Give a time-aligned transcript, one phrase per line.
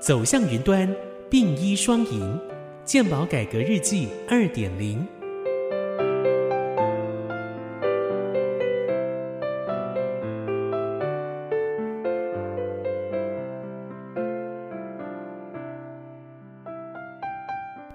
[0.00, 0.90] 走向云端，
[1.28, 2.40] 并医双赢，
[2.86, 5.06] 健保改革日记二点零。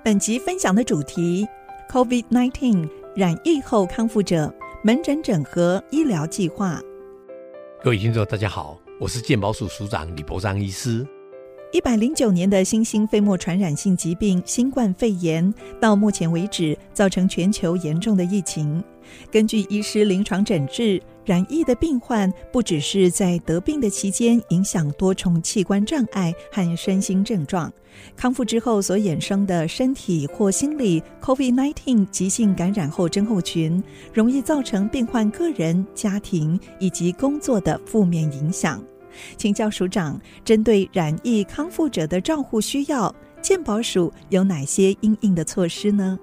[0.04, 1.48] 本集分享的主题
[1.90, 4.54] ：COVID-19 染疫后康复者
[4.84, 6.80] 门诊整合医疗计划。
[7.84, 11.03] 各位听众，大家好，我是健保署署长李博章医师。
[11.76, 18.82] 一百零九年的新兴飞沫传染性疾病新冠肺炎，到目前为止造成全球严重的疫情。
[19.30, 27.70] 根据医师临床诊治，染疫的病患不只是在得病的期间影响多重器官障碍和身心症状，
[28.16, 38.82] 康复之后所衍生的身体或心理 COVID-19 急性感染后症候群，容易造成病患个人、家庭以及工作的负面影响。
[39.38, 46.17] 请教署长，针对染疫康复者的照护需要，健保署有哪些应应的措施呢？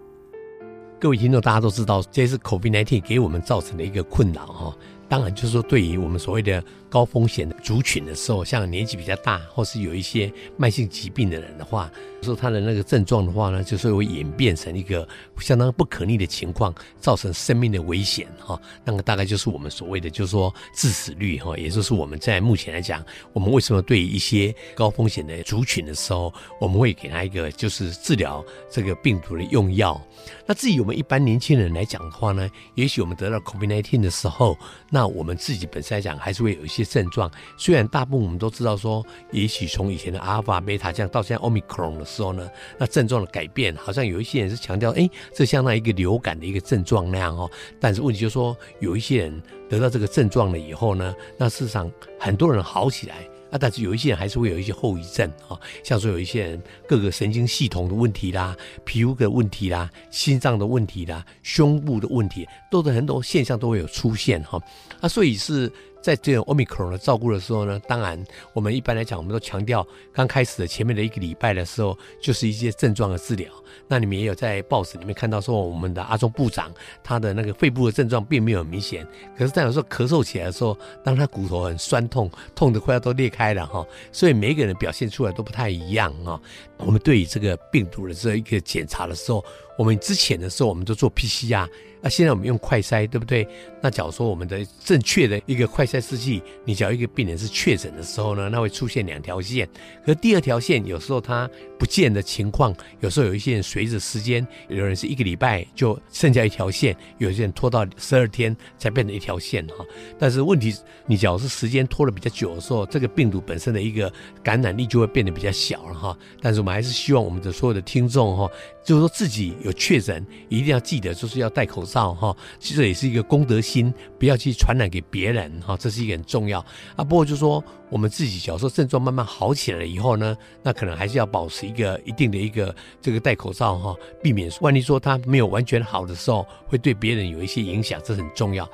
[0.98, 4.76] 各位听众，大家都知道，这是 COVID-19 给我们造成的一个困扰哈。
[5.12, 15.06] 当然，就是说，对于我们所谓的高风险的族群的时候，像年纪比较大，或是有一些慢性疾病的人的话，说他的那个症状的话呢，就是会演变成一个
[15.38, 18.58] 相当不可逆的情况，造成生命的危险哈。
[18.86, 23.04] 那个大概就是我们所谓的，就是说致死率哈，也就是我们在目前来讲，
[23.34, 30.00] 我们为什么对于一些高风险的族群的时候，我们会给他一个就是治疗这个病毒的用药。
[30.46, 34.56] 那至于我们一般年轻人来讲的话呢，也许我们得到 COVID-19 的时候，
[34.88, 37.28] 那那我们自己本身来讲，还是会有一些症状。
[37.56, 47.50] 虽然大部分我们都知道说，也许从以前的阿尔法、贝塔这样到现在奥密克戎的时候呢，那症状的改变，好像有一些人是强调，哎，这相当于一个流感的一个症状那样哦。
[47.80, 53.16] 但是问题就是说，有一些人得到这个症状了以后呢，那事实上很多人好起来。
[53.52, 64.60] 啊，但是有一些人还是会有一些后遗症啊，像说有一些人各个神经系统的问题啦、皮肤的问题啦、心脏的问题啦、胸部的问题，都是很多现象都会有出现哈。
[65.00, 65.70] 啊，所以是。
[66.02, 73.48] 在这种 omicron 的照顾的时候呢，当然我们一般来讲，我们都强调刚开始的前面的一个礼拜的时候，就是一些症状的治疗。
[73.88, 76.70] 那你们也有在报纸里面看到说，我们的阿中部长
[77.02, 83.86] 他的那个肺部的症状并没有明显，可是在有时候咳嗽起来的时候，当他骨头很酸痛，痛得快要都裂开了哈。
[84.10, 86.40] 所以每一个人表现出来都不太一样啊。
[86.78, 89.44] 我们对于这个病毒的这一个检查的时候，
[89.78, 91.68] 我们之前的时候我们都做 PCR。
[92.04, 93.46] 那现在我们用快筛，对不对？
[93.80, 99.68] 那假如说我们的正确的一个快筛试剂，你只要一个病人是确诊的时候呢，那会出现两条线。
[100.04, 109.86] 可第二条线有时候它不见的情况，有时候有一些人随着时间，有人是一个礼拜就剩下一条线，有些人拖到十二天才变成一条线哈。
[110.18, 110.74] 但是问题，
[111.06, 114.12] 你假如是时间拖得比较久的时候，这个病毒本身的一个
[114.42, 116.18] 感染力就会变得比较小了哈。
[116.40, 118.50] 但是我们还是希望我们的所有的听众哈，
[118.84, 122.14] 就是说自己有确诊，一定要记得就是要戴口罩。
[122.14, 126.58] 哈，其实也是一个公德心，不要去传染给别人哈，这是一个很重要
[126.96, 127.04] 啊。
[127.04, 138.68] 不过就说我们自己小时候症状慢慢好起来了以后呢，那可能还是要保持一个一定的一个这个戴口罩哈，避免万一说他没有完全好的时候，会对别人有一些影响，这很重要。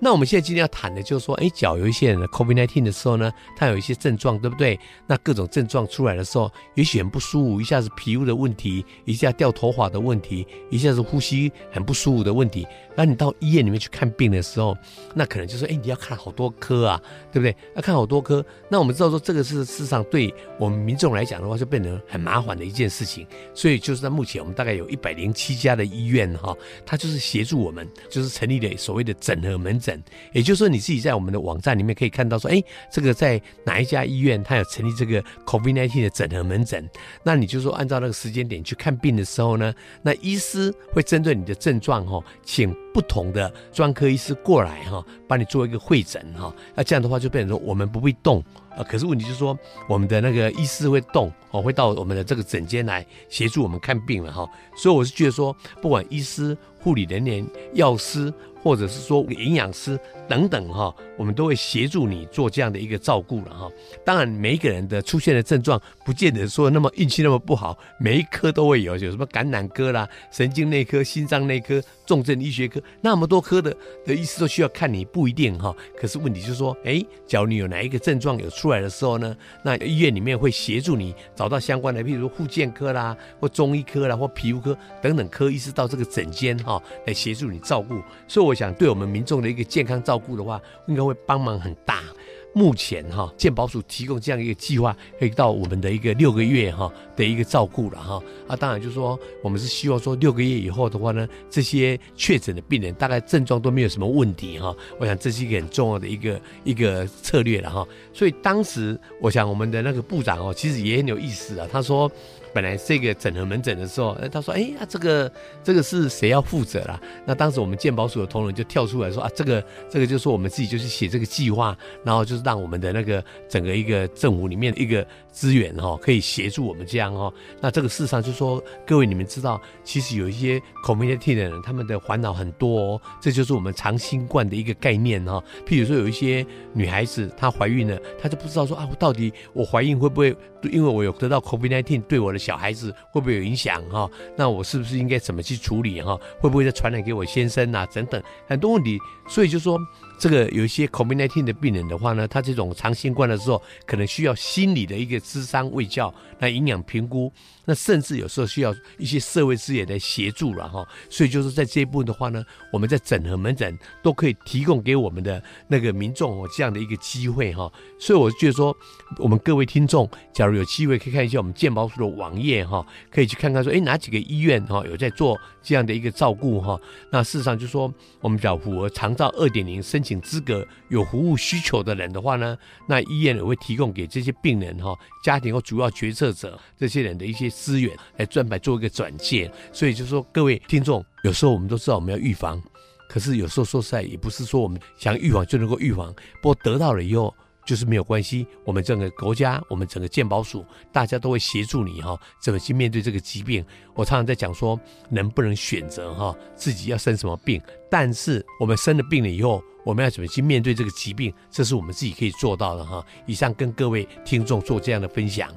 [0.00, 4.78] 那我们现在今天要谈的就是说，哎，脚有一些人的 COVID-19 的时候呢，他有一些症状，对不对？
[5.06, 12.66] 那各种症状出来的时候，也许很不舒服，一下子皮肤的问题，一下掉头发的问题，一下子呼吸很不舒服的问题。
[12.96, 14.76] 那你到医院里面去看病的时候，
[15.14, 17.00] 那可能就说，哎，你要看好多科啊，
[17.32, 17.56] 对不对？
[17.74, 18.44] 要看好多科。
[18.68, 23.26] 那我们知道说，这个是事实上对我们民众来讲的话，就变成很麻烦的一件事情。
[23.54, 29.93] 所以就是在目前，我们大概有一百零七家的医院哈，它就是协助我们，就是成立了所谓的整合门诊。
[30.32, 36.88] 也就是说，你自己在我们的网站里面可以看到说，哎，这个在哪一家医院，他有成立这个 COVID-19 的整合门诊。
[37.22, 46.54] 那你就说，按照那个时间点去看病的时候呢，那医师会针对你的症状哈，请不同的专科医师过来哈，帮你做一个会诊哈。
[46.74, 48.42] 那这样的话，就变成说我们不会动
[48.76, 48.82] 啊。
[48.84, 49.58] 可是问题就是说，
[49.88, 54.48] 我们的那个医师会动哦，会到我们的这个诊间来协助我们看病了哈。
[54.76, 58.32] 所以我是觉得说，不管医师、护理人员、药师。
[58.64, 63.70] 或者是说营养师等等哈，我们都会协助你做这样的一个照顾了哈。
[64.06, 73.76] 当然，每一个人的出现的症状，不见得说那么运气那么不好，每一科都会有，有什么感染科啦、神经内科、心脏内科、重症医学科，那么多科的
[74.06, 75.76] 的医师都需要看你，不一定哈。
[75.94, 86.73] 可是问题就是说，哎，假如你有哪一个症状有出来的时候呢，那医院里面会协助你找到相关的，譬如说健科啦，或中医科啦，或皮肤科等等科医师到这个诊间哈，
[87.06, 88.00] 来协助你照顾。
[88.26, 88.54] 所以我。
[88.54, 92.04] 想对我们民众的一个健康照顾的话，应该会帮忙很大。
[92.52, 112.08] 目前哈健保署提供这样一个计划，可以到我们的一个六个月哈的一个照顾了哈啊，当然就是说我们是希望说六个月以后的话呢，这些确诊的病人大概症状都没有什么问题哈，我想这是一个很重要的一个一个策略了哈，所以当时我想我们的那个部长哦，其实也很有意思啊，他说。
[112.54, 115.30] 本来这个整合门诊的时候，他说：“哎，那这个
[115.64, 127.32] 这个是谁要负责啦？”那当时我们健保署的同仁就跳出来说：“啊，这个这个就是我们自己就是写这个计划，然后就是让我们的那个整个一个政府里面的一个资源哈，可以协助我们这样哦。
[127.60, 133.00] 那这个事实上就说，各位你们知道，其实有一些 community 的人，他们的烦恼很多哦。
[133.20, 135.42] 这就是我们长新冠的一个概念哈。
[135.66, 140.36] 譬如说，有一些女孩子她怀孕了，她就不知道说啊，我到底我怀孕会不会？
[140.72, 144.10] 因为我有得到 COVID-19 对我的小孩子会不会有影响哈？
[144.36, 146.18] 那我是不是应该怎么去处理哈？
[146.38, 147.86] 会不会再传染给我先生啊？
[147.86, 148.98] 等等很多问题，
[149.28, 149.78] 所以就说。
[150.18, 157.32] 这个有一些 COVID-19 的病人的话呢，他这种长新冠的时候，可能需要心理的一个智商卫教，那营养评估，
[157.64, 160.86] 那甚至有时候需要一些社会资源的协助了哈。
[161.10, 167.70] 所以就是在这一部分的话呢，我们在整合门诊都可以提供给我们的那个民众哦这样的一个机会哈。
[167.98, 168.74] 所以我觉得说，
[169.18, 176.80] 我们各位听众，假如有机会可以看一下我们健保署的网页哈，可以去看看说，哎哪几个医院哈有在做这样的一个照顾哈。
[177.10, 182.56] 那事实上就说，我们叫符合长照二点零申请资格有服务需求的人的话呢，
[182.86, 189.50] 那医院也会提供给这些病人哈、家庭或主要决策者这些人的一些资源，来专门做一个转介。
[189.72, 192.62] 所以就说各位听众，有时候我们都知道我们要预防，
[193.08, 196.14] 可是有时候说实在也不是说我们想预防就能够预防。
[196.42, 197.34] 不过得到了以后。
[197.64, 203.64] 就是没有关系，我们整个国家，我们整个健保署，大家都会协助你哈，怎么去面对这个疾病。
[203.94, 204.78] 我常常在讲说，
[205.08, 213.04] 能不能选择哈，自己要生什么病，但是我们生了病了以后，我们要怎么去面对这个疾病，这是我们自己可以做到的哈。
[213.26, 215.48] 以上跟各位听众做这样的分享。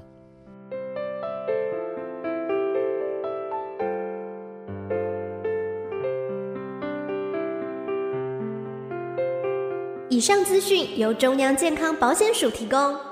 [10.17, 13.06] 以上资讯由中央健康保险署提供。